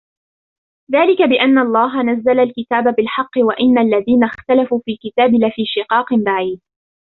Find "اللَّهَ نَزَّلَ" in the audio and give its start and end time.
1.59-2.39